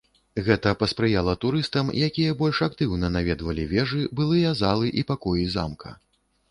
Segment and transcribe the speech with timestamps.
[0.45, 5.89] Гэта паспрыяла турыстам, якія больш актыўна наведвалі вежы, былыя залы і пакоі замка.